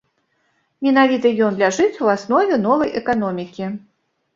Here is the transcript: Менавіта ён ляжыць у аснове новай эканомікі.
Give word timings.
Менавіта 0.87 1.33
ён 1.49 1.61
ляжыць 1.61 2.01
у 2.07 2.13
аснове 2.17 2.61
новай 2.67 2.89
эканомікі. 3.05 3.75